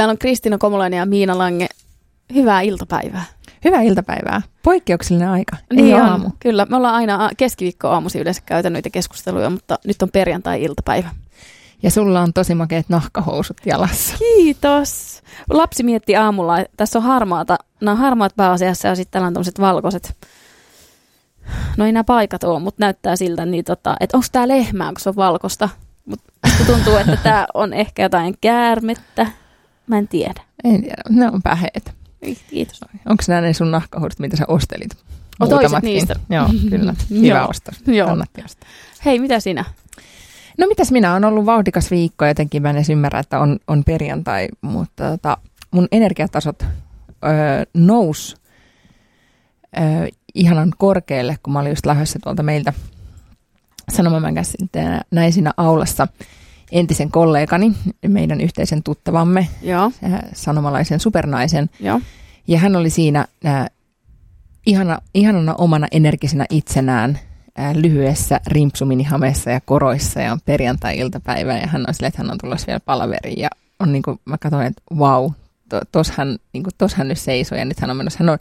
[0.00, 1.66] Täällä on Kristiina Komulainen ja Miina Lange.
[2.34, 3.24] Hyvää iltapäivää.
[3.64, 4.42] Hyvää iltapäivää.
[4.62, 5.56] Poikkeuksellinen aika.
[5.70, 6.24] Ei niin aamu.
[6.24, 6.66] On, kyllä.
[6.70, 11.08] Me ollaan aina keskiviikko aamusi yleensä käytä noita keskusteluja, mutta nyt on perjantai-iltapäivä.
[11.82, 14.16] Ja sulla on tosi makeat nahkahousut jalassa.
[14.18, 15.22] Kiitos.
[15.50, 17.58] Lapsi mietti aamulla, että tässä on harmaata.
[17.80, 20.16] Nämä on harmaat pääasiassa ja sitten täällä on tämmöiset valkoiset.
[21.76, 25.00] No ei nämä paikat ole, mutta näyttää siltä, niin tota, että onko tämä lehmää, kun
[25.00, 25.68] se on valkoista.
[26.04, 26.32] Mutta
[26.66, 29.26] tuntuu, että tämä on ehkä jotain käärmettä.
[29.90, 30.40] Mä en tiedä.
[30.64, 31.94] En tiedä, ne on päheet.
[32.50, 32.80] Kiitos.
[33.06, 34.90] Onko nämä ne sun nahkahousut, mitä sä ostelit?
[35.40, 36.14] O, toiset niistä.
[36.30, 36.94] Joo, kyllä.
[37.10, 37.74] Hyvä ostos.
[37.86, 38.16] Joo.
[39.04, 39.64] Hei, mitä sinä?
[40.58, 43.84] No mitäs minä, on ollut vauhdikas viikko, jotenkin mä en edes ymmärrä, että on, on
[43.84, 45.36] perjantai, mutta tota,
[45.70, 48.36] mun energiatasot öö, nous
[49.78, 52.72] öö, ihanan korkealle, kun mä olin just lähdössä tuolta meiltä
[53.92, 54.32] Sanomamme
[55.10, 56.08] näin siinä aulassa
[56.72, 57.72] entisen kollegani,
[58.08, 59.92] meidän yhteisen tuttavamme, Joo.
[60.32, 61.70] sanomalaisen supernaisen.
[61.80, 62.00] Joo.
[62.48, 63.66] Ja hän oli siinä äh,
[64.66, 67.18] ihana, ihanana omana energisena itsenään
[67.58, 72.38] äh, lyhyessä rimpsuminihamessa ja koroissa ja on perjantai-iltapäivä ja hän on silleen, että hän on
[72.38, 73.48] tulossa vielä palaveriin ja
[73.80, 75.30] on niin kuin, mä katsoin, että wow,
[75.68, 78.18] to, tos, hän, niin kuin, tos hän nyt seisoo ja nyt hän on menossa.
[78.20, 78.38] Hän on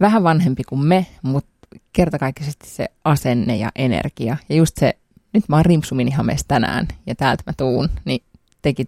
[0.00, 1.50] vähän vanhempi kuin me, mutta
[1.92, 4.96] kertakaikkisesti se asenne ja energia ja just se
[5.32, 8.22] nyt mä oon rimpsuminihameessa tänään ja täältä mä tuun, niin
[8.62, 8.84] teki,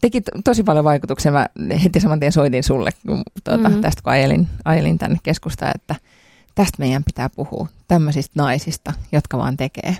[0.00, 1.32] teki tosi paljon vaikutuksen.
[1.32, 1.46] Mä
[1.84, 3.80] heti saman tien soitin sulle kun, tuota, mm-hmm.
[3.80, 5.94] tästä, kun ajelin, ajelin tänne keskustaan, että
[6.54, 9.96] tästä meidän pitää puhua, tämmöisistä naisista, jotka vaan tekee.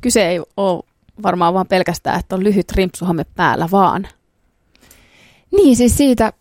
[0.00, 0.82] Kyse ei ole
[1.22, 4.08] varmaan vaan pelkästään, että on lyhyt rimpsuhame päällä, vaan.
[5.52, 6.32] Niin, siis siitä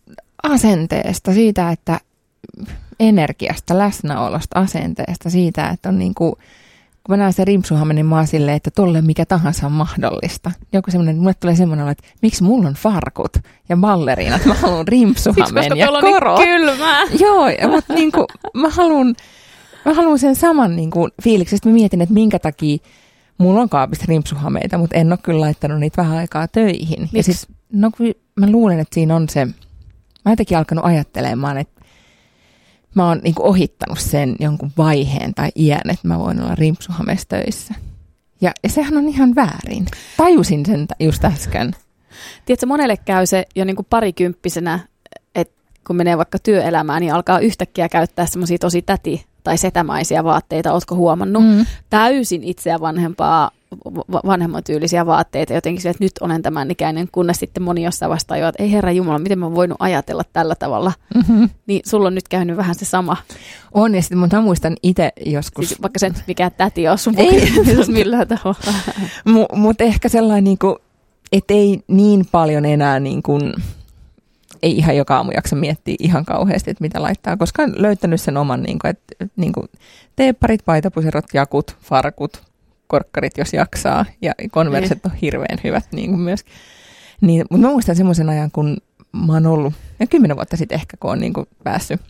[0.43, 1.99] asenteesta, siitä, että
[2.99, 6.33] energiasta, läsnäolosta, asenteesta, siitä, että on niin kuin
[7.09, 10.51] kun mä näen sen rimpsuhamen, niin mä oon silleen, että tolle mikä tahansa on mahdollista.
[10.73, 13.37] Joku semmoinen, mulle tulee semmoinen, että miksi mulla on farkut
[13.69, 16.39] ja balleriinat, mä haluan rimpsuhamen Siksi, ja korot.
[16.39, 17.01] Niin kylmää.
[17.19, 19.15] Joo, mutta niin kuin, mä haluan,
[19.85, 22.77] mä haluan sen saman niin kuin, fiiliksen, että mä mietin, että minkä takia
[23.37, 27.01] mulla on kaapista rimpsuhameita, mutta en ole kyllä laittanut niitä vähän aikaa töihin.
[27.01, 27.17] Miksi?
[27.17, 27.91] Ja siis, no
[28.35, 29.45] mä luulen, että siinä on se,
[30.25, 31.78] mä jotenkin alkanut ajattelemaan, että
[32.99, 37.73] mä oon niin ohittanut sen jonkun vaiheen tai iän, että mä voin olla rimpsuhamestöissä.
[38.41, 39.85] Ja, ja sehän on ihan väärin.
[40.17, 41.75] Tajusin sen just äsken.
[42.45, 44.79] Tiedätkö, monelle käy se jo niin kuin parikymppisenä,
[45.35, 45.53] että
[45.87, 50.95] kun menee vaikka työelämään, niin alkaa yhtäkkiä käyttää semmoisia tosi täti- tai setämaisia vaatteita, ootko
[50.95, 51.43] huomannut?
[51.43, 51.65] Mm.
[51.89, 53.51] Täysin itseä vanhempaa
[54.25, 58.37] vanhemman tyylisiä vaatteita jotenkin sille, että nyt olen tämän ikäinen, kunnes sitten moni jossain vastaa
[58.37, 60.91] jo, että ei herra Jumala, miten mä oon voinut ajatella tällä tavalla.
[61.15, 61.49] Mm-hmm.
[61.67, 63.17] Niin sulla on nyt käynyt vähän se sama.
[63.73, 65.67] On, ja sitten mä muistan itse joskus.
[65.67, 67.51] Siis, vaikka sen mikä täti on sun ei,
[67.87, 68.73] millään tavalla.
[69.25, 70.75] M- Mutta ehkä sellainen, niin kuin,
[71.31, 73.53] että ei niin paljon enää niin kuin,
[74.63, 78.37] ei ihan joka aamu jaksa miettiä ihan kauheasti, että mitä laittaa, koska on löytänyt sen
[78.37, 79.67] oman, niin kuin, että niin kuin,
[80.15, 82.48] teepparit, paitapuserot, jakut, farkut,
[82.89, 86.45] korkkarit, jos jaksaa, ja konverset on hirveän hyvät niin kuin myös.
[87.21, 88.77] Niin, mutta mä muistan semmoisen ajan, kun
[89.25, 92.01] mä oon ollut, ja kymmenen vuotta sitten ehkä, kun on niin kuin päässyt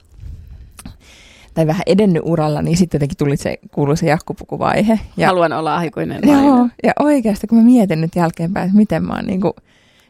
[1.54, 5.00] tai vähän edennyt uralla, niin sitten jotenkin tuli se kuuluisa jakkupukuvaihe.
[5.18, 9.14] Ja, Haluan olla aikuinen Joo, ja oikeasti kun mä mietin nyt jälkeenpäin, että miten mä
[9.14, 9.54] oon niin kuin,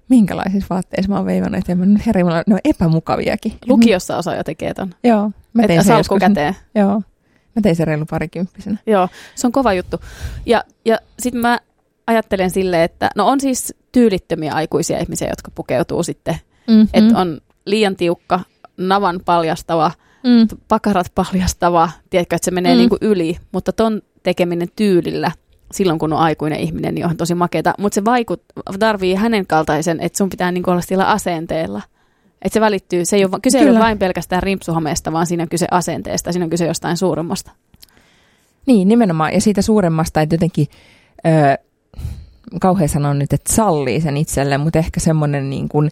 [0.10, 2.02] minkälaisissa vaatteissa mä oon veivannut eteenpäin.
[2.06, 3.54] Herri, ne on epämukaviakin.
[3.68, 4.90] Lukiossa osaaja tekee ton.
[5.04, 5.32] Joo.
[5.54, 6.20] Mä tein sen joskus.
[6.20, 6.56] käteen.
[6.76, 7.02] Joo.
[7.56, 8.78] Mä tein sen reilu parikymppisenä.
[8.88, 9.98] Joo, se on kova juttu.
[10.46, 11.60] Ja, ja sitten mä
[12.08, 16.36] ajattelen silleen, että no on siis tyylittömiä aikuisia ihmisiä, jotka pukeutuu sitten,
[16.68, 16.88] mm-hmm.
[16.94, 18.40] että on liian tiukka,
[18.78, 19.92] navan paljastava,
[20.24, 20.58] mm.
[20.68, 22.78] pakarat paljastava, tiedätkö, että se menee mm.
[22.78, 25.32] niin kuin yli, mutta ton tekeminen tyylillä
[25.74, 28.44] silloin, kun on aikuinen ihminen, niin on tosi makeeta, mutta se vaikut,
[28.80, 31.82] tarvii hänen kaltaisen, että sun pitää niin olla sillä asenteella.
[32.42, 33.72] Että se välittyy, se ei ole, kyse Kyllä.
[33.72, 37.52] ei ole vain pelkästään rimpsuhameesta, vaan siinä on kyse asenteesta, siinä on kyse jostain suuremmasta.
[38.66, 39.34] Niin, nimenomaan.
[39.34, 40.68] Ja siitä suuremmasta, että jotenkin,
[41.28, 41.56] öö,
[42.62, 45.90] kauhean sanoa nyt, että sallii sen itselleen, mutta ehkä semmoinen niin kuin,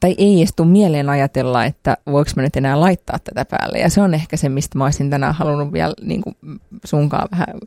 [0.00, 3.78] tai ei edes tule mieleen ajatella, että voiko mä nyt enää laittaa tätä päälle.
[3.78, 6.36] Ja se on ehkä se, mistä mä olisin tänään halunnut vielä niin kuin
[6.84, 7.58] sunkaan vähän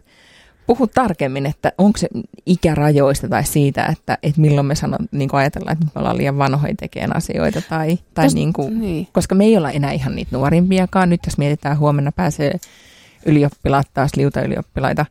[0.67, 2.07] puhu tarkemmin, että onko se
[2.45, 6.37] ikärajoista tai siitä, että, että milloin me sanon, niin kuin ajatellaan, että me ollaan liian
[6.37, 9.07] vanhoja tekemään asioita, tai, tai Tost, niin kuin, niin.
[9.11, 11.09] koska me ei olla enää ihan niitä nuorimpiakaan.
[11.09, 12.59] Nyt jos mietitään, huomenna pääsee
[13.25, 15.05] ylioppilaat taas liuta-ylioppilaita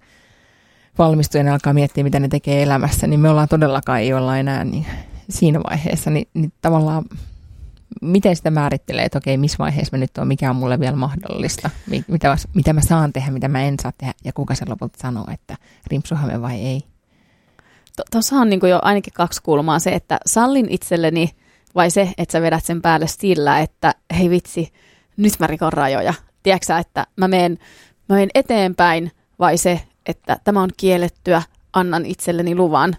[0.98, 4.86] valmistujien alkaa miettiä, mitä ne tekee elämässä, niin me ollaan todellakaan ei olla enää niin
[5.30, 7.04] siinä vaiheessa, niin, niin tavallaan
[8.00, 11.70] miten sitä määrittelee, että okei, missä vaiheessa mä nyt on, mikä on mulle vielä mahdollista,
[12.08, 15.24] mitä, mitä mä saan tehdä, mitä mä en saa tehdä, ja kuka se lopulta sanoo,
[15.32, 15.56] että
[15.86, 16.82] rimpsuhame vai ei.
[18.10, 21.30] Tuossa on niin jo ainakin kaksi kulmaa se, että sallin itselleni
[21.74, 24.72] vai se, että sä vedät sen päälle sillä, että hei vitsi,
[25.16, 26.14] nyt mä rikon rajoja.
[26.42, 27.58] Tiedätkö että mä menen,
[28.08, 31.42] mä menen eteenpäin vai se, että tämä on kiellettyä,
[31.72, 32.96] annan itselleni luvan.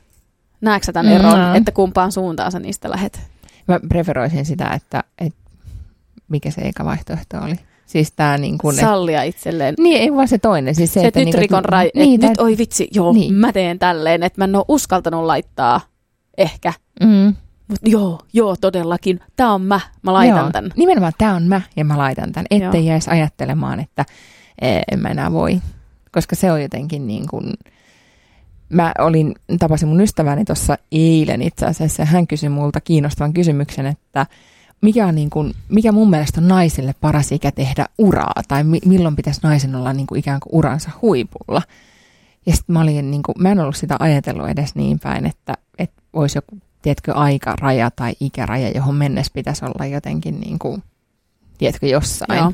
[0.61, 1.29] Näetkö tämän mm-hmm.
[1.29, 3.32] eron, että kumpaan suuntaan sä niistä lähet?
[3.67, 5.39] Mä preferoisin sitä, että, että
[6.27, 7.55] mikä se eka vaihtoehto oli.
[7.85, 9.75] Siis tää niin kuin, Sallia itselleen.
[9.79, 10.75] Niin, ei vaan se toinen.
[10.75, 13.33] Siis se, se että nyt niin rikon rai, niin, nyt oi vitsi, joo, niin.
[13.33, 15.81] mä teen tälleen, että mä en ole uskaltanut laittaa
[16.37, 16.73] ehkä.
[17.03, 17.35] Mm.
[17.67, 19.19] Mut joo, joo, todellakin.
[19.35, 20.71] Tämä on mä, mä laitan joo, tämän.
[20.75, 24.05] Nimenomaan tämä on mä ja mä laitan tämän, ettei jäisi ajattelemaan, että
[24.61, 25.61] e, en mä enää voi.
[26.11, 27.53] Koska se on jotenkin niin kuin,
[28.69, 33.85] mä olin, tapasin mun ystäväni tuossa eilen itse asiassa ja hän kysyi multa kiinnostavan kysymyksen,
[33.85, 34.25] että
[34.81, 38.79] mikä, on niin kuin, mikä mun mielestä on naisille paras ikä tehdä uraa tai mi-
[38.85, 41.61] milloin pitäisi naisen olla niin kuin ikään kuin uransa huipulla.
[42.45, 45.53] Ja sitten mä olin, niin kuin, mä en ollut sitä ajatellut edes niin päin, että,
[45.77, 50.83] että olisi joku, tiedätkö, aikaraja tai ikäraja, johon mennessä pitäisi olla jotenkin, niin kuin,
[51.57, 52.39] tiedätkö, jossain.
[52.39, 52.53] Joo.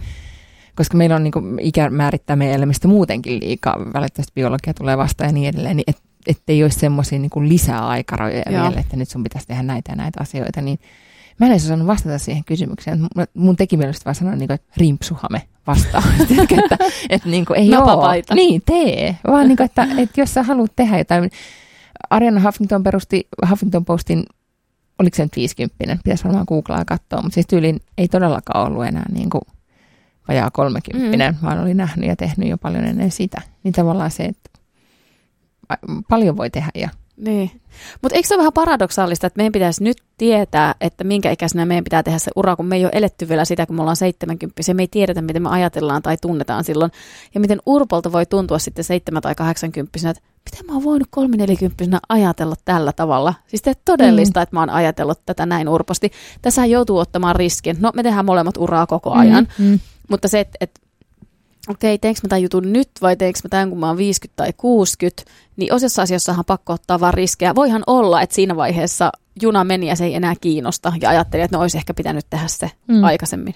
[0.75, 5.27] Koska meillä on niin kuin, ikä määrittää meidän elämistä muutenkin liikaa, välttämättä biologia tulee vastaan
[5.27, 8.63] ja niin edelleen, niin et, ettei olisi semmoisia niin lisää aikarajoja Joo.
[8.63, 10.79] vielä, että nyt sun pitäisi tehdä näitä ja näitä asioita, niin
[11.39, 13.07] Mä en edes osannut vastata siihen kysymykseen.
[13.33, 16.03] Mun teki mielestä vaan sanoa, niin että rimpsuhame vastaan.
[16.53, 16.77] että,
[17.09, 18.23] että niin kuin, ei ole.
[18.33, 19.17] Niin, tee.
[19.27, 21.29] Vaan niin kuin, että, että jos sä haluat tehdä jotain.
[22.09, 24.23] Ariana Huffington perusti Huffington Postin,
[24.99, 28.85] oliko se nyt 50, pitäisi varmaan googlaa ja katsoa, mutta siis tyylin ei todellakaan ollut
[28.85, 29.41] enää niin kuin
[30.29, 31.37] vajaa 30, mm.
[31.43, 33.41] vaan oli nähnyt ja tehnyt jo paljon ennen sitä.
[33.63, 34.49] Niin tavallaan se, että
[36.09, 36.89] paljon voi tehdä ja
[37.19, 37.51] niin.
[38.01, 41.83] Mutta eikö se ole vähän paradoksaalista, että meidän pitäisi nyt tietää, että minkä ikäisenä meidän
[41.83, 44.61] pitää tehdä se ura, kun me ei ole eletty vielä sitä, kun me ollaan 70
[44.67, 46.91] ja me ei tiedetä, miten me ajatellaan tai tunnetaan silloin.
[47.33, 51.99] Ja miten urpolta voi tuntua sitten 7 tai 80 että miten mä oon voinut 340
[52.09, 53.33] ajatella tällä tavalla.
[53.47, 54.43] Siis te todellista, mm.
[54.43, 56.11] että mä oon ajatellut tätä näin urposti.
[56.41, 57.77] Tässä joutuu ottamaan riskin.
[57.79, 59.79] No me tehdään molemmat uraa koko ajan, mm, mm.
[60.09, 60.79] Mutta se, että et
[61.67, 64.53] okei, teenkö mä tämän jutun nyt vai teenkö mä tämän, kun mä oon 50 tai
[64.57, 65.23] 60,
[65.57, 67.55] niin osassa asiassahan pakko ottaa vaan riskejä.
[67.55, 69.11] Voihan olla, että siinä vaiheessa
[69.41, 72.47] juna meni ja se ei enää kiinnosta ja ajattelin, että no olisi ehkä pitänyt tehdä
[72.47, 73.03] se mm.
[73.03, 73.55] aikaisemmin.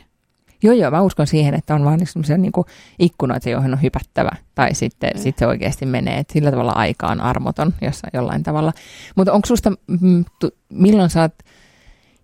[0.63, 2.67] Joo, joo, mä uskon siihen, että on vaan sellaisia niin kuin
[2.99, 4.31] ikkunoita, joihin on hypättävä.
[4.55, 5.21] Tai sitten mm.
[5.21, 8.73] sit se oikeasti menee, että sillä tavalla aika on armoton jossain jollain tavalla.
[9.15, 9.71] Mutta onko susta,
[10.01, 10.25] mm,
[10.69, 11.33] milloin sä oot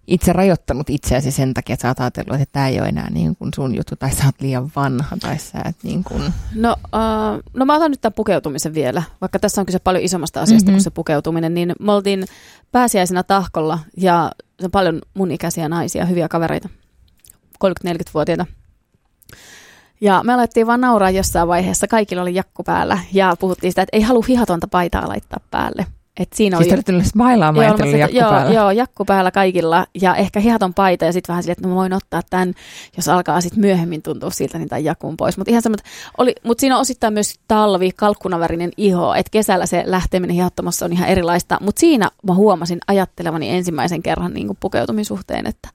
[0.09, 3.35] itse rajoittanut itseäsi sen takia, että sä oot ajatellut, että tämä ei ole enää niin
[3.35, 6.33] kuin sun juttu, tai sä oot liian vanha, tai sä et niin kuin...
[6.55, 10.41] No, uh, no mä otan nyt tämän pukeutumisen vielä, vaikka tässä on kyse paljon isommasta
[10.41, 10.75] asiasta mm-hmm.
[10.75, 12.25] kuin se pukeutuminen, niin me oltiin
[12.71, 16.69] pääsiäisenä tahkolla, ja se on paljon mun ikäisiä naisia, hyviä kavereita,
[17.65, 18.45] 30-40-vuotiaita.
[20.01, 23.97] Ja me alettiin vaan nauraa jossain vaiheessa, kaikilla oli jakku päällä, ja puhuttiin sitä, että
[23.97, 25.85] ei halua hihatonta paitaa laittaa päälle.
[26.19, 28.53] Et siinä siis oli, siis smilaamaan, joo, että jakku joo, päällä.
[28.53, 31.93] Joo, jakku päällä kaikilla ja ehkä hihaton paita ja sitten vähän silleen, että mä voin
[31.93, 32.53] ottaa tämän,
[32.97, 35.37] jos alkaa sitten myöhemmin tuntua siltä, niin tämän jakun pois.
[35.37, 35.63] Mutta ihan
[36.17, 40.93] oli, mut siinä on osittain myös talvi, kalkkunavärinen iho, että kesällä se lähteminen hihattomassa on
[40.93, 41.57] ihan erilaista.
[41.61, 45.69] Mutta siinä mä huomasin ajattelevani ensimmäisen kerran niin pukeutumisuhteen, että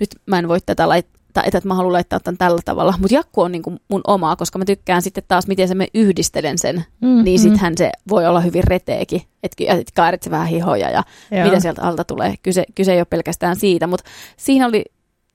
[0.00, 2.94] nyt mä en voi tätä laittaa että, että mä haluan laittaa tämän tällä tavalla.
[2.98, 5.86] Mutta jakku on niin kuin mun omaa, koska mä tykkään sitten taas, miten se me
[5.94, 7.76] yhdistelen sen, mm, niin sittenhän mm.
[7.76, 9.22] se voi olla hyvin reteekin.
[9.42, 11.44] Että et kaarit vähän hihoja ja Joo.
[11.44, 12.34] mitä sieltä alta tulee.
[12.42, 14.84] Kyse, kyse ei ole pelkästään siitä, mutta siinä oli,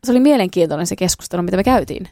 [0.04, 2.08] se oli mielenkiintoinen se keskustelu, mitä me käytiin.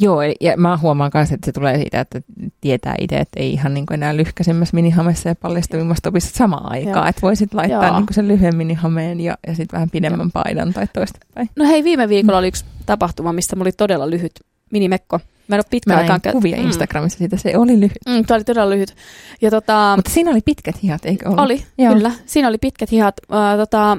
[0.00, 2.20] Joo, ja mä huomaan myös, että se tulee siitä, että
[2.60, 7.08] tietää itse, että ei ihan niin kuin enää lyhkäisemmässä minihamessa ja paljastavimmassa topissa samaan aikaan.
[7.08, 10.42] Että voisit laittaa niin kuin sen lyhyen minihameen ja, ja sitten vähän pidemmän Joo.
[10.44, 11.50] paidan tai toistepäin.
[11.56, 14.32] No hei, viime viikolla oli yksi tapahtuma, missä mulla oli todella lyhyt
[14.70, 15.20] minimekko.
[15.48, 16.20] Mä en ole pitkään aikaan...
[16.32, 16.64] kuvia mm.
[16.64, 17.98] Instagramissa siitä, se oli lyhyt.
[18.08, 18.94] Mm, tämä oli todella lyhyt.
[19.42, 19.92] Ja tota...
[19.96, 21.44] Mutta siinä oli pitkät hihat, eikö ollut?
[21.44, 21.94] Oli, Joo.
[21.94, 22.12] kyllä.
[22.26, 23.14] Siinä oli pitkät hihat.
[23.28, 23.98] Uh, tota,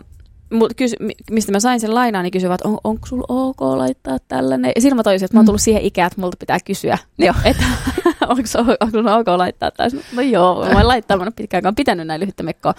[0.77, 0.95] kysy,
[1.31, 4.71] mistä mä sain sen lainaan, niin kysyvät, on, onko sulla ok laittaa tällainen?
[4.75, 5.45] Ja silloin mä toisin, että mä oon mm.
[5.45, 7.35] tullut siihen ikään, että multa pitää kysyä, joo.
[7.45, 7.63] että
[8.29, 8.47] onko,
[8.91, 10.03] sulla ok laittaa tällainen?
[10.15, 12.73] No joo, mä voin laittaa, mä oon pitkään aikaan pitänyt näin lyhyttä mekkoa.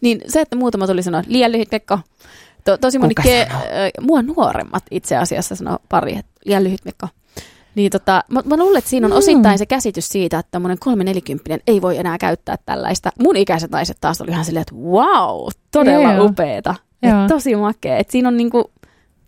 [0.00, 1.98] Niin se, että muutama tuli sanoa, liian lyhyt mekko,
[2.64, 3.58] to, tosi moni, ke, äh,
[4.00, 7.08] mua nuoremmat itse asiassa sanoo pari, että liian lyhyt mekko.
[7.74, 9.18] Niin tota, mä, mä luulen, että siinä on mm.
[9.18, 13.10] osittain se käsitys siitä, että tämmöinen 340 ei voi enää käyttää tällaista.
[13.20, 16.74] Mun ikäiset naiset taas oli ihan silleen, että wow, todella upeeta.
[17.10, 17.96] Et tosi makea.
[17.96, 18.70] Et siinä on niinku,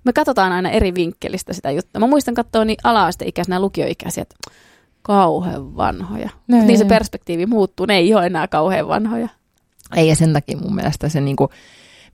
[0.05, 2.01] me katsotaan aina eri vinkkelistä sitä juttua.
[2.01, 4.37] Mä muistan katsoa niin ala-asteikäisenä lukioikäisiä, että
[5.03, 6.31] kauhean vanhoja.
[6.49, 9.29] No, niin se perspektiivi muuttuu, ne ei ole enää kauhean vanhoja.
[9.97, 11.51] Ei, ja sen takia mun mielestä se niinku,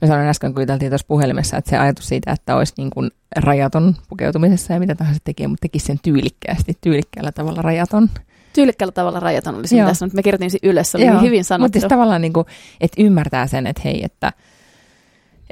[0.02, 3.10] mä sanoin äsken, kun juteltiin tuossa puhelimessa, että se ajatus siitä, että olisi niin kuin
[3.36, 8.10] rajaton pukeutumisessa ja mitä tahansa tekee, mutta tekisi sen tyylikkäästi, tyylikkäällä tavalla rajaton.
[8.52, 11.44] Tyylikkäällä tavalla rajaton oli siinä tässä, mutta me kirjoitin ylös, se oli Joo, niin hyvin
[11.44, 11.64] sanottu.
[11.64, 12.46] Mutta siis tavallaan, niin kuin,
[12.80, 14.32] että ymmärtää sen, että hei, että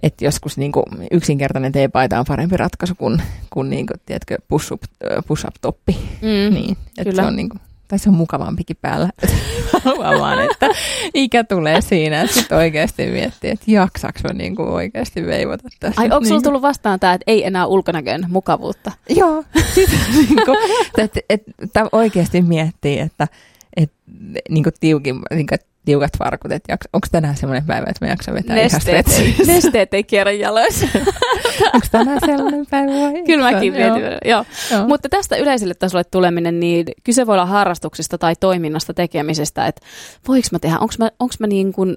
[0.03, 4.83] että joskus niin kuin yksinkertainen teepaita on parempi ratkaisu kuin, kuin, niin kuin tiedätkö, push-up,
[5.27, 5.99] push-up toppi.
[6.23, 9.11] Mm, niin, että se on niin kuin, tai se on mukavampikin päällä.
[9.85, 10.69] Huomaan, että
[11.15, 16.01] ikä tulee siinä, että sitten oikeasti miettii, että jaksaks mä niinku oikeasti veivota tästä.
[16.01, 18.93] Ai onko sulla niin tullut vastaan tämä, että ei enää ulkonäköön mukavuutta?
[19.09, 20.57] Joo, siis, niinku,
[20.99, 23.29] että et, et, oikeasti miettii, että
[23.83, 23.93] et,
[24.49, 29.07] niinku tiukin, niinku, tiukat farkut, että onko tänään semmoinen päivä, että mä jaksan vetää nesteet,
[29.09, 30.87] ihan Nesteet ei kierrä jaloissa.
[31.75, 33.23] onko tänään sellainen päivä vai?
[33.27, 34.03] Kyllä mäkin mietin.
[34.03, 34.19] Joo.
[34.25, 34.45] Joo.
[34.71, 34.89] Joo.
[34.89, 39.87] Mutta tästä yleiselle tasolle tuleminen, niin kyse voi olla harrastuksesta tai toiminnasta tekemisestä, että
[40.29, 41.97] voiko mä tehdä, onko mä, onko mä niin kuin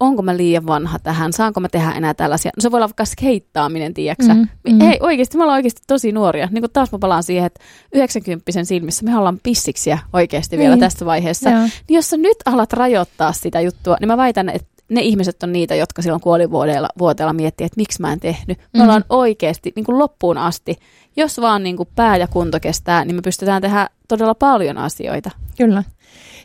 [0.00, 2.50] onko mä liian vanha tähän, saanko mä tehdä enää tällaisia.
[2.56, 4.34] No se voi olla vaikka skeittaaminen, tiedäksä.
[4.34, 4.80] Mm, mm.
[4.80, 6.48] Hei, oikeasti, me ollaan oikeasti tosi nuoria.
[6.52, 7.60] Niin taas mä palaan siihen, että
[7.92, 10.80] 90 silmissä me ollaan pissiksiä oikeasti vielä niin.
[10.80, 11.50] tässä vaiheessa.
[11.50, 11.60] Joo.
[11.60, 15.52] Niin jos sä nyt alat rajoittaa sitä juttua, niin mä väitän, että ne ihmiset on
[15.52, 18.58] niitä, jotka silloin kuolivuoteella vuoteella miettii, että miksi mä en tehnyt.
[18.58, 18.80] Me mm.
[18.80, 20.76] ollaan oikeasti niin kuin loppuun asti.
[21.16, 25.30] Jos vaan niin kuin pää ja kunto kestää, niin me pystytään tehdä todella paljon asioita.
[25.56, 25.84] Kyllä.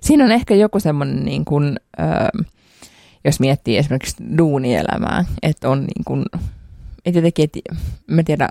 [0.01, 2.43] Siinä on ehkä joku semmoinen niin kuin, öö,
[3.25, 6.25] jos miettii esimerkiksi duunielämää, että on niin kuin,
[7.05, 7.59] että jotenkin, että
[8.07, 8.49] mä tiedä,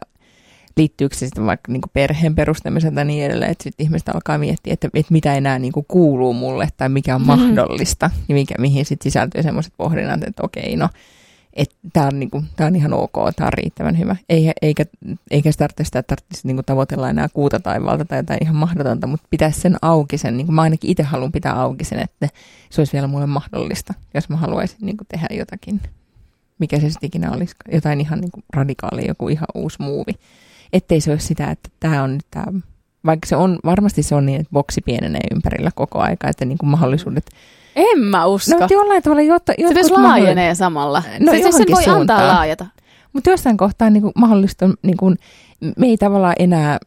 [0.77, 4.73] liittyykö se sitten vaikka niin perheen perustamiseen tai niin edelleen, että sitten ihmiset alkaa miettiä,
[4.73, 7.43] että, että mitä enää niin kuin kuuluu mulle tai mikä on mm-hmm.
[7.43, 10.89] mahdollista ja mikä, mihin sitten sisältyy semmoiset pohdinnat, että okei, no
[11.59, 14.17] että tämä on, niinku, tää on ihan ok, tämä on riittävän hyvä.
[14.29, 14.85] Eikä, eikä,
[15.31, 19.61] eikä tarvitse, sitä tarvitsisi niinku tavoitella enää kuuta taivaalta tai jotain ihan mahdotonta, mutta pitäisi
[19.61, 22.29] sen auki sen, niinku mä ainakin itse haluan pitää auki sen, että
[22.71, 25.81] se olisi vielä mulle mahdollista, jos mä haluaisin niinku tehdä jotakin,
[26.59, 30.13] mikä se sitten ikinä olisi, jotain ihan niinku radikaalia, joku ihan uusi muuvi.
[30.73, 32.47] Ettei se olisi sitä, että tämä on nyt tämä,
[33.07, 36.67] vaikka se on, varmasti se on niin, että boksi pienenee ympärillä koko aika, että niinku
[36.67, 38.59] mahdollisuudet mm en mä usko.
[38.59, 41.03] No, jollain tavalla jotta, Se myös laajenee samalla.
[41.21, 42.01] No, se, sen voi suuntaan.
[42.01, 42.67] antaa laajata.
[43.13, 45.17] Mutta jossain kohtaa niin kuin mahdollista, niin kuin,
[45.77, 46.79] me ei tavallaan enää,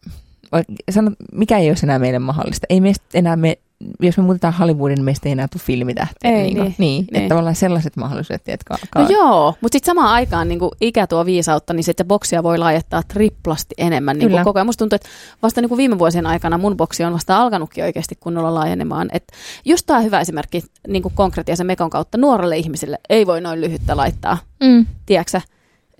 [0.91, 2.65] sanot, mikä ei olisi enää meille mahdollista.
[2.69, 3.57] Ei meistä enää me
[3.99, 6.31] jos me muutetaan Hollywoodin, niin meistä ei enää tule filmitähteä.
[6.31, 7.07] Ei, niin, niin, niin, niin.
[7.13, 11.25] Että tavallaan sellaiset mahdollisuudet, jotka No joo, mutta sitten samaan aikaan niin kuin ikä tuo
[11.25, 14.65] viisautta, niin sitten boksia voi laajettaa triplasti enemmän niin kuin koko ajan.
[14.65, 15.09] Musta tuntuu, että
[15.43, 19.09] vasta niin kuin viime vuosien aikana mun boksi on vasta alkanutkin oikeasti kunnolla laajenemaan.
[19.13, 19.31] Et
[19.65, 23.97] just tämä hyvä esimerkki niin kuin konkreettisen mekon kautta nuorelle ihmiselle ei voi noin lyhyttä
[23.97, 24.37] laittaa.
[24.63, 24.85] Mm.
[25.05, 25.41] Tiedätkö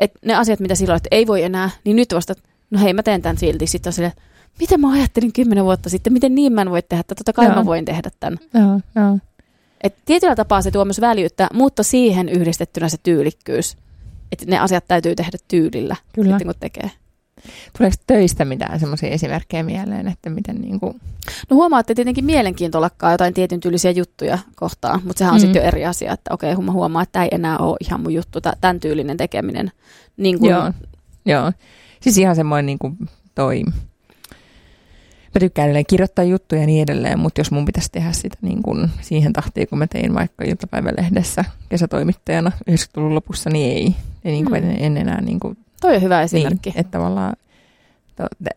[0.01, 2.33] että ne asiat, mitä silloin, että ei voi enää, niin nyt vasta,
[2.71, 3.67] no hei mä teen tämän silti.
[3.67, 4.13] Sitten on silleen,
[4.59, 7.45] mitä mä ajattelin kymmenen vuotta sitten, miten niin mä en voi tehdä, että totta kai
[7.45, 7.55] Joo.
[7.55, 8.39] mä voin tehdä tämän.
[8.53, 9.17] Joo, joo.
[9.83, 13.77] Et tietyllä tapaa se tuo myös väljyyttä, mutta siihen yhdistettynä se tyylikkyys.
[14.31, 16.29] Että ne asiat täytyy tehdä tyylillä, Kyllä.
[16.29, 16.91] Sitten, kun tekee.
[17.77, 21.01] Tuleeko töistä mitään semmoisia esimerkkejä mieleen, että miten niin kuin...
[21.49, 25.41] No huomaatte tietenkin mielenkiinto lakkaa jotain tietyn tyylisiä juttuja kohtaan, mutta sehän on mm.
[25.41, 28.13] sitten jo eri asia, että okei, mä huomaan, että tämä ei enää ole ihan mun
[28.13, 29.71] juttu, tämän tyylinen tekeminen.
[30.17, 30.49] Niin kuin...
[30.49, 30.71] Joo,
[31.25, 31.51] joo.
[32.01, 32.97] Siis ihan semmoinen niin kuin
[33.35, 33.63] toi
[35.35, 38.63] mä tykkään edelleen kirjoittaa juttuja ja niin edelleen, mutta jos mun pitäisi tehdä sitä niin
[38.63, 43.95] kuin siihen tahtiin, kun mä tein vaikka iltapäivälehdessä kesätoimittajana 90-luvun lopussa, niin ei.
[44.25, 44.69] ei niin kuin mm.
[44.69, 46.69] en, en enää niin kuin, Toi on hyvä esimerkki.
[46.69, 47.35] Niin, että tavallaan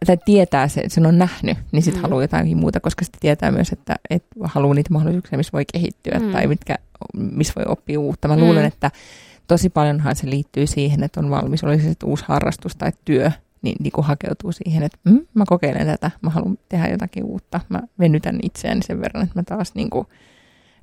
[0.07, 2.03] tai tietää se, että sen on nähnyt, niin sitten mm.
[2.03, 6.19] haluaa jotain muuta, koska sitten tietää myös, että, että haluaa niitä mahdollisuuksia, missä voi kehittyä
[6.19, 6.33] mm.
[6.33, 6.75] tai mitkä,
[7.15, 8.29] missä voi oppia uutta.
[8.29, 8.43] Mä mm.
[8.43, 8.91] luulen, että
[9.47, 13.31] tosi paljonhan se liittyy siihen, että on valmis, olisi se uusi harrastus tai työ,
[13.65, 17.61] niin, niin kuin hakeutuu siihen, että mm, mä kokeilen tätä, mä haluan tehdä jotakin uutta,
[17.69, 20.07] mä venytän itseäni sen verran, että mä taas niin kuin,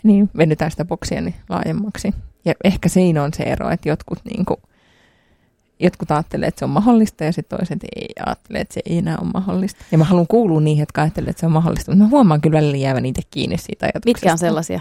[0.04, 2.14] niin, venytän sitä boksiani laajemmaksi.
[2.46, 4.58] Ja ehkä siinä on se ero, että jotkut, niin kuin,
[5.80, 9.18] jotkut ajattelee, että se on mahdollista ja sitten toiset ei ajattele, että se ei enää
[9.22, 9.86] ole mahdollista.
[9.92, 12.58] Ja mä haluan kuulua niihin, jotka ajattelee, että se on mahdollista, mutta mä huomaan kyllä
[12.58, 14.10] välillä jäävän itse kiinni siitä ajatuksesta.
[14.10, 14.80] Mitkä on sellaisia?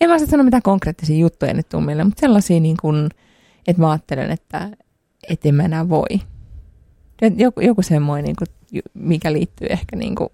[0.00, 3.08] En mä sitten sano mitään konkreettisia juttuja nyt tuu mieleen, mutta sellaisia, niin kuin,
[3.66, 4.68] että mä ajattelen, että,
[5.28, 6.20] että en mä enää voi
[7.36, 10.28] joku, joku semmoinen, niin kuin, mikä liittyy ehkä, niin kuin,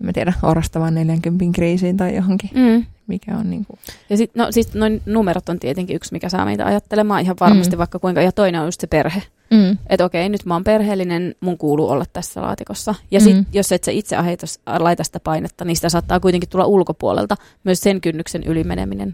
[0.00, 2.50] en mä tiedä, orastavaan 40 kriisiin tai johonkin.
[2.54, 2.84] Mm.
[3.06, 3.78] Mikä on niin kuin...
[4.10, 7.76] Ja sit, no, siis noin numerot on tietenkin yksi, mikä saa meitä ajattelemaan ihan varmasti
[7.76, 7.78] mm.
[7.78, 8.22] vaikka kuinka.
[8.22, 9.22] Ja toinen on just se perhe.
[9.50, 9.78] Mm.
[9.86, 12.94] Että okei, nyt mä oon perheellinen, mun kuuluu olla tässä laatikossa.
[13.10, 13.46] Ja sit, mm.
[13.52, 17.80] jos et sä itse aiheutas, laita sitä painetta, niin sitä saattaa kuitenkin tulla ulkopuolelta myös
[17.80, 19.12] sen kynnyksen ylimeneminen.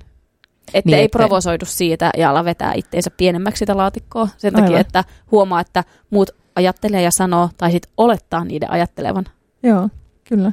[0.74, 1.18] Että niin, ei ette...
[1.18, 4.64] provosoidu siitä ja ala vetää itteensä pienemmäksi sitä laatikkoa sen Aivan.
[4.64, 9.24] takia, että huomaa, että muut ajattelee ja sanoo, tai sitten olettaa niiden ajattelevan.
[9.62, 9.88] Joo,
[10.28, 10.52] kyllä.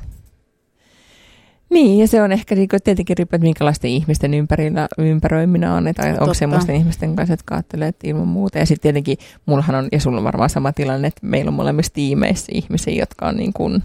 [1.69, 6.15] Niin, ja se on ehkä niin tietenkin riippuu, että minkälaisten ihmisten ympärillä ympäröiminen on, että
[6.19, 8.57] onko semmoisten ihmisten kanssa, jotka ajattelee, että ilman muuta.
[8.57, 11.93] Ja sitten tietenkin, mullahan on, ja sulla on varmaan sama tilanne, että meillä on molemmissa
[11.93, 13.83] tiimeissä ihmisiä, jotka on niin kuin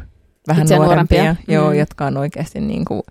[0.48, 1.54] vähän nuorempia, nuorempia.
[1.54, 1.78] Joo, mm.
[1.78, 3.02] jotka on oikeasti niin kuin,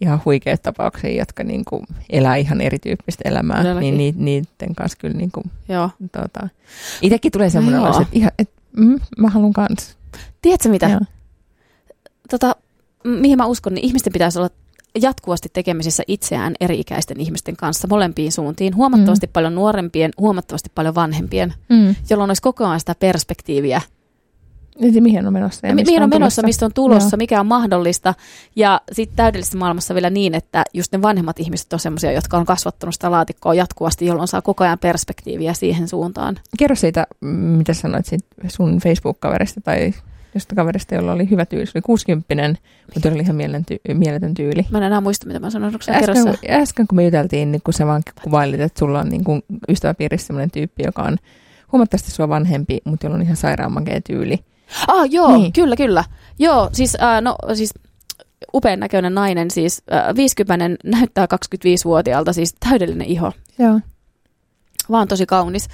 [0.00, 3.96] ihan huikeita tapauksia, jotka niin kuin elää ihan erityyppistä elämää, Todellakin.
[3.96, 5.90] niin niiden kanssa kyllä niin kuin, Joo.
[6.12, 6.48] Tota,
[7.02, 9.96] itsekin tulee semmoinen no, että, ihan, että mm, mä haluan kanssa.
[10.42, 11.00] Tiedätkö mitä?
[12.30, 12.56] Tota,
[13.04, 14.50] mihin mä uskon, niin ihmisten pitäisi olla
[15.02, 19.32] jatkuvasti tekemisissä itseään eri-ikäisten ihmisten kanssa molempiin suuntiin, huomattavasti mm.
[19.32, 21.94] paljon nuorempien, huomattavasti paljon vanhempien, mm.
[22.10, 23.82] jolloin olisi koko ajan sitä perspektiiviä.
[24.78, 25.66] Niin, mihin on menossa?
[25.66, 27.18] Ja mihin on, on menossa, mistä on tulossa, Joo.
[27.18, 28.14] mikä on mahdollista.
[28.56, 32.44] Ja sitten täydellisessä maailmassa vielä niin, että just ne vanhemmat ihmiset on sellaisia, jotka on
[32.44, 36.36] kasvattanut sitä laatikkoa jatkuvasti, jolloin saa koko ajan perspektiiviä siihen suuntaan.
[36.58, 39.94] Kerro siitä, mitä sanoit siitä sun Facebook-kaverista tai
[40.34, 41.66] josta kaverista, jolla oli hyvä tyyli.
[41.66, 42.54] Se oli 60
[42.94, 43.36] mutta oli ihan
[43.72, 44.66] ty- mieletön tyyli.
[44.70, 45.74] Mä en enää muista, mitä mä sanoin.
[45.74, 49.42] Äsken, äsken, kun me juteltiin, niin kun sä vaan kuvailit, että sulla on niin kuin
[49.68, 51.16] ystäväpiirissä sellainen tyyppi, joka on
[51.72, 54.38] huomattavasti sua vanhempi, mutta jolla on ihan sairaan makea tyyli.
[54.88, 55.52] Ah, joo, niin.
[55.52, 56.04] kyllä, kyllä.
[56.38, 57.74] Joo, siis, äh, no, siis
[58.54, 63.32] upean näköinen nainen, siis äh, 50 näyttää 25-vuotiaalta, siis täydellinen iho.
[63.58, 63.80] Joo.
[64.90, 65.68] Vaan tosi kaunis.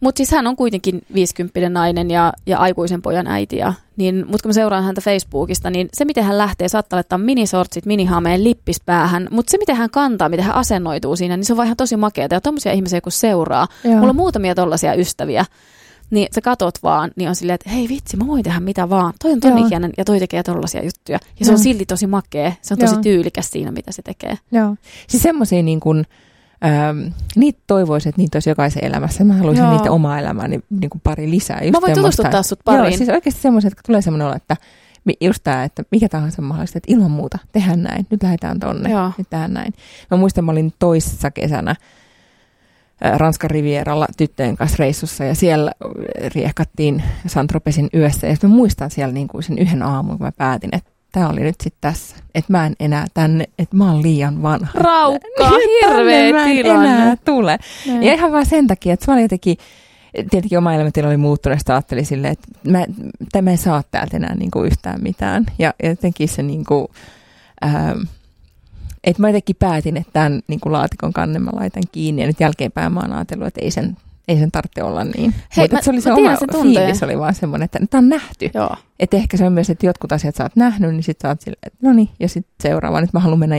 [0.00, 3.56] Mutta siis hän on kuitenkin 50 nainen ja, ja aikuisen pojan äiti.
[3.56, 7.18] Ja, niin, mutta kun mä seuraan häntä Facebookista, niin se miten hän lähtee, saattaa laittaa
[7.18, 9.28] minisortsit, minihameen, lippis päähän.
[9.30, 11.96] Mutta se miten hän kantaa, miten hän asennoituu siinä, niin se on vaan ihan tosi
[11.96, 12.34] makeata.
[12.34, 13.68] Ja tommosia ihmisiä kun seuraa.
[13.84, 13.94] Joo.
[13.94, 15.44] Mulla on muutamia tollaisia ystäviä.
[16.14, 19.12] Niin sä katot vaan, niin on silleen, että hei vitsi, mä voin tehdä mitä vaan.
[19.22, 21.18] Toi on ton ikäinen ja toi tekee tollaisia juttuja.
[21.40, 21.56] Ja se Joo.
[21.56, 22.52] on silti tosi makea.
[22.62, 23.02] Se on tosi Joo.
[23.02, 24.38] tyylikäs siinä, mitä se tekee.
[24.52, 24.76] Joo.
[25.08, 26.04] Siis semmoisia niin kuin,
[26.64, 29.24] Ähm, niitä toivoisin, että niitä olisi jokaisen elämässä.
[29.24, 29.72] Mä haluaisin Joo.
[29.76, 31.60] niitä omaa elämääni niin kuin pari lisää.
[31.62, 32.84] Just Mä voin tutustuttaa sut pariin.
[32.84, 34.56] Joo, siis oikeasti semmoiset, että tulee semmoinen olo, että
[35.20, 39.12] just tämä, että mikä tahansa mahdollista, että ilman muuta tehdään näin, nyt lähdetään tonne, Joo.
[39.18, 39.74] nyt tehdään näin.
[40.10, 41.76] Mä muistan, mä olin toisessa kesänä
[43.00, 45.72] Ranskan rivieralla tyttöjen kanssa reissussa ja siellä
[46.34, 50.70] riehkattiin Santropesin yössä ja mä muistan siellä niin kuin sen yhden aamun, kun mä päätin,
[50.72, 52.16] että tämä oli nyt sitten tässä.
[52.34, 54.70] Että mä en enää tänne, että mä oon liian vanha.
[54.74, 55.50] Raukka,
[55.82, 56.88] hirveä mä en tilanne.
[56.88, 57.58] enää tule.
[57.86, 58.02] Näin.
[58.02, 59.56] Ja ihan vaan sen takia, että mä olin jotenkin,
[60.30, 62.84] tietenkin oma elämäntila oli muuttunut, ja ajattelin silleen, että mä,
[63.42, 65.46] mä en saa täältä enää niin kuin yhtään mitään.
[65.58, 66.86] Ja jotenkin se niin kuin,
[67.64, 68.00] ähm,
[69.04, 72.40] että mä jotenkin päätin, että tämän niin kuin laatikon kannen mä laitan kiinni ja nyt
[72.40, 73.96] jälkeenpäin mä oon ajatellut, että ei sen
[74.28, 75.34] ei sen tarvitse olla niin.
[75.56, 78.50] Hei, Mutta se oli se oma sen fiilis oli vaan semmoinen, että tämä on nähty.
[78.54, 78.76] Joo.
[79.00, 81.40] Että ehkä se on myös, että jotkut asiat sä oot nähnyt, niin sitten sä oot
[81.40, 83.00] silleen, että no niin, ja sitten seuraava.
[83.00, 83.56] Nyt mä haluan mennä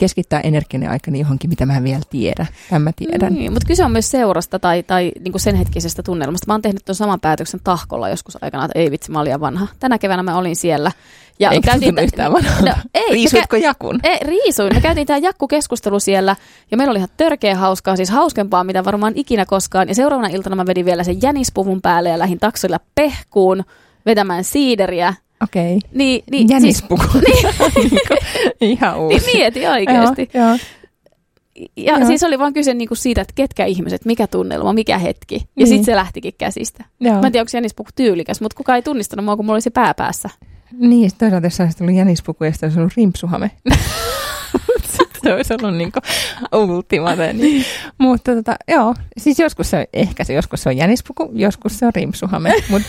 [0.00, 2.46] keskittää energiani aikani johonkin, mitä mä en vielä tiedä.
[2.70, 3.34] Tämän mä tiedän.
[3.34, 6.44] Niin, mutta kyse on myös seurasta tai, tai niin kuin sen hetkisestä tunnelmasta.
[6.46, 9.66] Mä oon tehnyt tuon saman päätöksen tahkolla joskus aikana, että ei vitsi, mä olin vanha.
[9.80, 10.92] Tänä keväänä mä olin siellä.
[11.38, 12.60] Ja Eikä käytiin, t- yhtään vanha.
[12.60, 14.00] No, ei, Riisuitko kä- jakun?
[14.02, 14.74] Ei, riisuin.
[14.74, 16.36] Me käytiin tämä jakkukeskustelu siellä
[16.70, 19.88] ja meillä oli ihan törkeä hauskaa, siis hauskempaa mitä varmaan ikinä koskaan.
[19.88, 23.64] Ja seuraavana iltana mä vedin vielä sen jänispuvun päälle ja lähdin taksilla pehkuun
[24.06, 25.76] vetämään siideriä Okei.
[25.76, 25.90] Okay.
[25.94, 27.04] Niin, niin, Jänispuku.
[27.12, 27.44] Siis,
[28.60, 29.26] niin, ihan uusi.
[29.26, 30.30] Niin mieti oikeasti.
[30.34, 30.58] Joo, joo.
[31.76, 32.06] Ja joo.
[32.06, 35.34] siis oli vaan kyse niinku siitä, että ketkä ihmiset, mikä tunnelma, mikä hetki.
[35.34, 35.66] Ja niin.
[35.66, 36.84] sitten se lähtikin käsistä.
[37.00, 37.20] Joo.
[37.20, 39.70] Mä en tiedä, onko jänispuku tyylikäs, mutta kukaan ei tunnistanut mua, kun mulla oli se
[39.70, 40.30] pää päässä.
[40.78, 43.50] Niin, toisaalta jos olisi tullut jänispuku ja sitten olisi ollut rimpsuhame.
[45.30, 45.92] se olisi ollut niin
[46.52, 47.32] ultimate.
[47.32, 47.64] Niin.
[47.98, 51.92] Mutta tota, joo, siis joskus se, ehkä se joskus se on jänispuku, joskus se on
[51.94, 52.54] rimsuhame.
[52.70, 52.82] Mut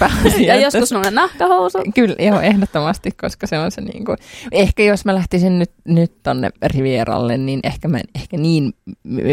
[0.45, 1.77] ja joskus on nahkahousu.
[1.95, 4.17] Kyllä, joo, ehdottomasti, koska se on se niin kuin,
[4.51, 8.73] ehkä jos mä lähtisin nyt, nyt tonne Rivieralle, niin ehkä, mä, ehkä niin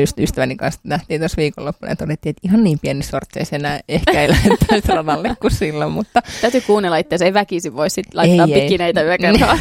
[0.01, 4.23] just ystäväni kanssa nähtiin tuossa viikonloppuna, että todettiin, että ihan niin pieni sortseissa enää ehkä
[4.23, 6.23] ei lähettäisi radalle kuin silloin, mutta...
[6.41, 9.59] Täytyy kuunnella itse, ei väkisin voi sit laittaa ei, pikineitä yökertaan.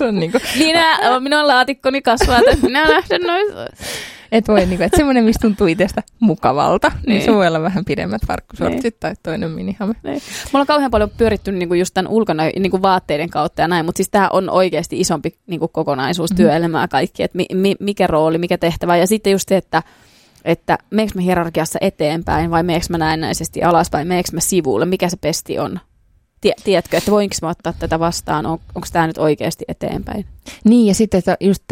[0.00, 0.38] Se on niinku...
[0.58, 3.46] Minä, minun laatikkoni kasvaa, että minä lähden noin.
[4.32, 7.84] Et voi niinku, että semmoinen, mistä tuntuu itsestä mukavalta, niin, niin se voi olla vähän
[7.84, 9.00] pidemmät farkkusortsit niin.
[9.00, 9.94] tai toinen minihame.
[10.02, 10.22] Niin.
[10.52, 13.96] Mulla on kauhean paljon pyöritty niinku just tämän ulkona niinku vaatteiden kautta ja näin, mutta
[13.96, 16.36] siis tämä on oikeasti isompi niinku kokonaisuus, mm.
[16.36, 18.96] työelämää kaikki, että mi, mi, mikä rooli, mikä tehtävä.
[18.96, 19.82] Ja sitten just se, että
[20.44, 25.16] että meneekö mä hierarkiassa eteenpäin vai meneekö mä näennäisesti alaspäin, meneekö mä sivulle, mikä se
[25.20, 25.80] pesti on
[26.64, 30.26] tiedätkö, että voinko mä ottaa tätä vastaan, on, onko tämä nyt oikeasti eteenpäin?
[30.64, 31.62] Niin, ja sitten että just,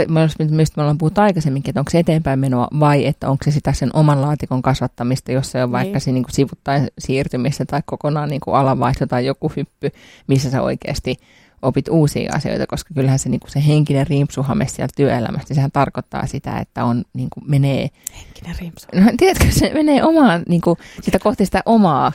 [0.51, 3.73] mistä me ollaan puhuttu aikaisemminkin, että onko se eteenpäin menoa vai että onko se sitä
[3.73, 6.01] sen oman laatikon kasvattamista, jos se on vaikka niin.
[6.01, 9.91] siinä niin sivuttain siirtymistä tai kokonaan niin kuin alanvaihto tai joku hyppy,
[10.27, 11.17] missä sä oikeasti
[11.63, 16.27] opit uusia asioita, koska kyllähän se, niin kuin se henkinen rimpsuhame sieltä työelämästä, sehän tarkoittaa
[16.27, 17.89] sitä, että on, niin kuin menee...
[18.17, 18.87] Henkinen rimpsu.
[18.95, 22.13] No, tiedätkö, se menee omaan, niin kuin, sitä kohti sitä omaa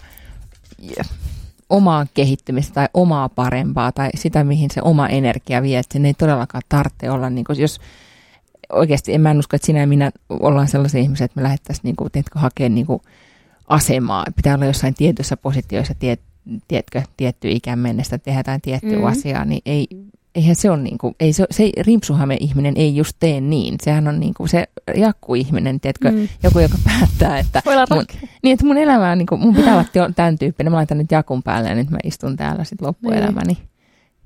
[1.73, 6.13] omaa kehittymistä tai omaa parempaa tai sitä, mihin se oma energia vie, että sen ei
[6.13, 7.79] todellakaan tarvitse olla, niin kuin, jos
[8.71, 11.83] oikeasti en mä en usko, että sinä ja minä ollaan sellaisia ihmisiä, että me lähdettäisiin
[11.83, 13.01] niin kuin, tiedätkö, hakemaan niin kuin,
[13.67, 14.25] asemaa.
[14.35, 16.21] Pitää olla jossain tietyssä positioissa, tiet,
[16.67, 19.05] tiedätkö, tietty ikään mennessä, tehdä jotain tiettyä mm.
[19.05, 19.87] asiaa, niin ei,
[20.35, 23.75] eihän se on niinku, ei se, se rimpsuhame-ihminen ei just tee niin.
[23.83, 24.63] Sehän on niinku se
[24.95, 26.27] jakku-ihminen, tiedätkö, mm.
[26.43, 28.05] joku, joka päättää, että mun,
[28.43, 30.71] niin, että mun elämä on, niinku, mun pitää olla tämän tyyppinen.
[30.71, 33.53] Mä laitan nyt jakun päälle ja nyt mä istun täällä sit loppuelämäni.
[33.53, 33.73] Niin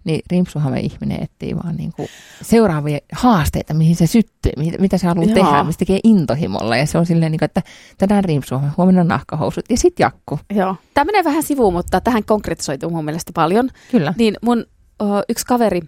[0.08, 2.08] niin rimpsuhame ihminen etsii vaan niin kuin
[2.42, 5.34] seuraavia haasteita, mihin se syttyy, mitä se haluaa Joo.
[5.34, 6.78] tehdä, mistä tekee intohimolla.
[6.78, 7.62] Ja se on silleen, niin kuin, että
[7.98, 10.40] tänään rimpsuhame, huomenna nahkahousut ja sitten jakku.
[10.56, 10.76] Joo.
[10.94, 13.70] Tämä menee vähän sivuun, mutta tähän konkretisoituu mun mielestä paljon.
[13.92, 14.14] Kyllä.
[14.18, 14.66] Niin mun
[15.00, 15.82] o, yksi kaveri,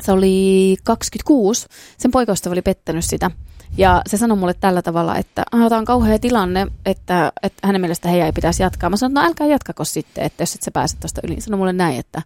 [0.00, 1.66] se oli 26,
[1.98, 3.30] sen poikaystävä oli pettänyt sitä.
[3.76, 7.80] Ja se sanoi mulle tällä tavalla, että ah, tämä on kauhea tilanne, että, että hänen
[7.80, 8.90] mielestä heidän ei pitäisi jatkaa.
[8.90, 11.40] Mä sanoin, että no älkää jatkako sitten, että jos et sä pääset tuosta yli.
[11.40, 12.22] Sano mulle näin, että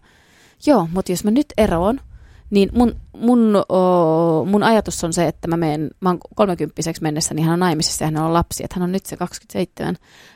[0.65, 1.99] Joo, mutta jos mä nyt eroon,
[2.49, 7.33] niin mun, mun, o, mun ajatus on se, että mä menen, mä oon kolmekymppiseksi mennessä,
[7.33, 9.95] niin hän on naimisissa ja hän on lapsi, että hän on nyt se 27.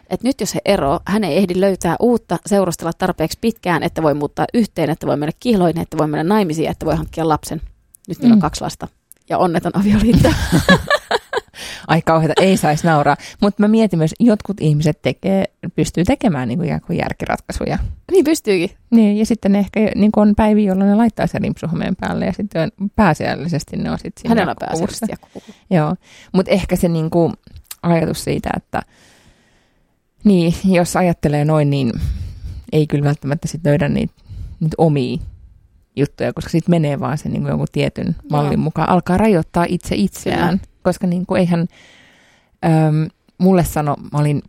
[0.09, 4.13] Että nyt jos he ero, hän ei ehdi löytää uutta, seurustella tarpeeksi pitkään, että voi
[4.13, 7.61] muuttaa yhteen, että voi mennä kihloihin, että voi mennä naimisiin, että voi hankkia lapsen.
[8.07, 8.37] Nyt meillä mm.
[8.37, 8.87] on kaksi lasta
[9.29, 10.29] ja onneton avioliitto.
[11.87, 13.17] Ai kauheita, ei saisi nauraa.
[13.41, 17.77] Mutta mä mietin myös, jotkut ihmiset tekee, pystyy tekemään niin kuin ikään kuin järkiratkaisuja.
[18.11, 18.69] Niin pystyykin.
[18.91, 22.33] Niin, ja sitten ne ehkä niin on päivi, jolloin ne laittaa sen rimpsuhomeen päälle ja
[22.33, 25.13] sitten pääasiallisesti ne on sitten siinä Hänellä pääasiallisesti
[25.69, 25.95] Joo,
[26.33, 27.33] mutta ehkä se niin kuin
[27.83, 28.81] ajatus siitä, että
[30.23, 31.91] niin, jos ajattelee noin, niin
[32.71, 34.13] ei kyllä välttämättä sitten löydä niitä,
[34.59, 35.17] niitä omia
[35.95, 38.61] juttuja, koska sitten menee vaan sen niin kuin jonkun tietyn mallin Joo.
[38.63, 38.89] mukaan.
[38.89, 40.59] Alkaa rajoittaa itse itseään.
[40.59, 41.67] Kyllä koska niin kuin eihän
[42.65, 44.41] äm, mulle sano, mä olin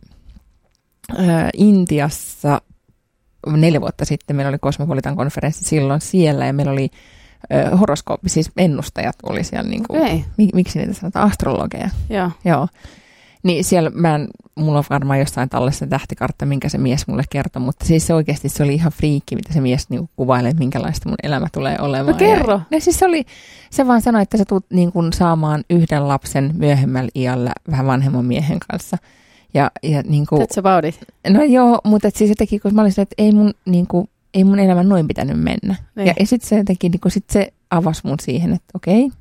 [1.17, 2.61] ää, Intiassa
[3.47, 6.89] neljä vuotta sitten, meillä oli Cosmopolitan konferenssi silloin siellä ja meillä oli
[7.49, 10.19] ää, horoskooppi, siis ennustajat oli siellä, niin kuin, okay.
[10.53, 11.89] miksi niitä sanotaan, astrologeja.
[12.09, 12.31] Joo.
[12.45, 12.67] Joo.
[13.43, 17.61] Niin siellä mä en, mulla on varmaan jossain tallessa tähtikartta, minkä se mies mulle kertoi,
[17.61, 21.09] mutta siis se oikeasti se oli ihan friikki, mitä se mies niinku kuvailee, että minkälaista
[21.09, 22.11] mun elämä tulee olemaan.
[22.11, 22.53] No kerro.
[22.53, 23.25] Ja, ja siis se oli,
[23.69, 28.25] se vaan sanoi, että sä tulet niin kuin saamaan yhden lapsen myöhemmällä iällä vähän vanhemman
[28.25, 28.97] miehen kanssa.
[29.53, 30.99] Ja, ja niin kuin, That's about it.
[31.29, 34.09] No joo, mutta et siis se teki, kun mä olisin, että ei mun, niin kuin,
[34.33, 35.75] ei mun elämä noin pitänyt mennä.
[35.95, 36.07] Niin.
[36.07, 39.11] Ja, ja sitten se teki, niin kuin, sit se avasi mun siihen, että okei,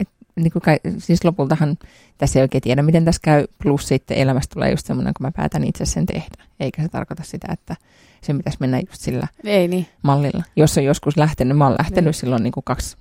[0.00, 0.62] että niin kuin,
[0.98, 1.78] siis lopultahan
[2.18, 5.32] tässä ei oikein tiedä, miten tässä käy, plus sitten elämästä tulee just semmoinen, kun mä
[5.36, 6.44] päätän itse sen tehdä.
[6.60, 7.76] Eikä se tarkoita sitä, että
[8.22, 9.86] se pitäisi mennä just sillä ei niin.
[10.02, 10.42] mallilla.
[10.56, 12.14] Jos on joskus lähtenyt, mä oon lähtenyt niin.
[12.14, 12.96] silloin niin kuin kaksi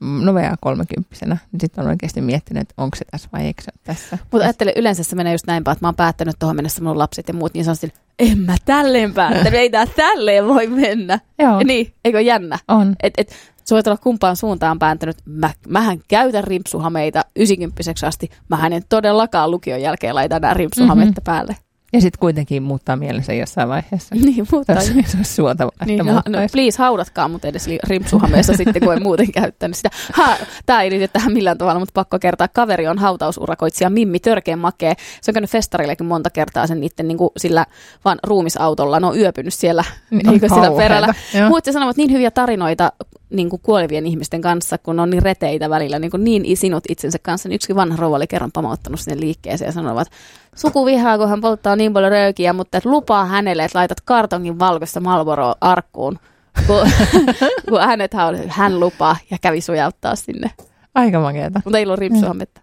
[0.00, 3.72] no vajaa kolmekymppisenä, niin sitten on oikeasti miettinyt, että onko se tässä vai eikö se
[3.84, 4.18] tässä.
[4.30, 6.98] Mutta ajattele, yleensä se menee just näin päin, että mä oon päättänyt tuohon mennessä mun
[6.98, 11.20] lapset ja muut, niin sanoisin, en mä tälleen päättänyt, ei tää tälleen voi mennä.
[11.38, 11.62] Joo.
[11.64, 12.58] Niin, eikö jännä?
[12.68, 12.96] On.
[13.02, 15.16] Et, et, sä voit olla kumpaan suuntaan pääntänyt.
[15.24, 18.30] Mä, mähän käytän rimpsuhameita 90 asti.
[18.48, 21.24] Mähän en todellakaan lukion jälkeen laita nämä rimpsuhametta mm-hmm.
[21.24, 21.56] päälle.
[21.94, 24.14] Ja sitten kuitenkin muuttaa mielensä jossain vaiheessa.
[24.24, 24.80] Niin, muuttaa.
[24.80, 29.32] Se olisi suotava, niin, no, no, please haudatkaa mut edes rimpsuhameessa sitten, kun en muuten
[29.32, 29.90] käyttänyt sitä.
[30.12, 32.48] Ha, tämä ei liity tähän millään tavalla, mutta pakko kertaa.
[32.48, 34.94] Kaveri on hautausurakoitsija Mimmi Törkeen makee.
[35.20, 37.66] Se on käynyt festarillekin monta kertaa sen niiden niin kuin sillä
[38.04, 39.00] vaan ruumisautolla.
[39.00, 41.14] Ne on yöpynyt siellä niin, niin sillä perällä.
[41.48, 42.92] Muut sanovat niin hyviä tarinoita
[43.30, 47.18] niin kuin kuolevien ihmisten kanssa, kun on niin reteitä välillä, niin, kuin niin sinut itsensä
[47.22, 47.48] kanssa.
[47.48, 50.08] Niin yksikin vanha rouva oli kerran pamauttanut sinne liikkeeseen ja sanovat,
[50.56, 55.00] sukuvihaa, kun hän polttaa niin paljon röykiä, mutta et lupaa hänelle, että laitat kartongin valkoista
[55.00, 56.18] Malboro arkkuun,
[56.66, 56.88] kun,
[57.68, 58.12] kun hänet
[58.48, 60.50] hän lupaa ja kävi sujauttaa sinne.
[60.94, 61.60] Aika makeeta.
[61.64, 62.60] Mutta ei ollut ripsuhammetta.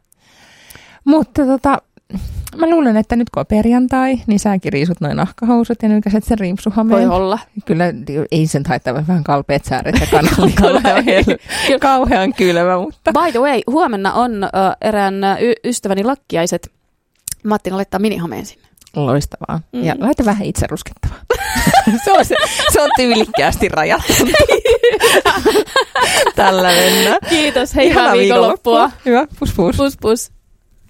[1.05, 1.77] Mutta tota,
[2.57, 6.39] mä luulen, että nyt kun on perjantai, niin säkin riisut noin nahkahousut ja nykäiset sen
[6.39, 7.09] rimpsuhameen.
[7.09, 7.39] Voi olla.
[7.65, 7.85] Kyllä
[8.31, 10.53] ei sen taittaa vähän kalpeet sääret ja kanali
[11.79, 13.11] kauhean, kylmä, mutta...
[13.11, 16.71] By the way, huomenna on uh, erään y- ystäväni lakkiaiset.
[17.43, 18.67] Mattina laittaa minihameen sinne.
[18.95, 19.59] Loistavaa.
[19.71, 19.83] Mm.
[19.83, 21.17] Ja laita vähän itse ruskettavaa.
[22.05, 22.35] se, on, se,
[22.73, 24.13] se on tyylikkäästi rajattu.
[26.35, 27.17] Tällä mennään.
[27.29, 28.91] Kiitos, hei hyvää viikonloppua.
[29.05, 29.77] Hyvä, pus pus.
[29.77, 30.31] Pus pus.